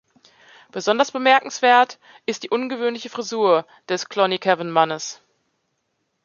Besonders 0.71 1.11
bemerkenswert 1.11 1.99
ist 2.25 2.41
die 2.41 2.49
ungewöhnliche 2.49 3.11
Frisur 3.11 3.67
des 3.87 4.09
Clonycavan-Mannes. 4.09 5.21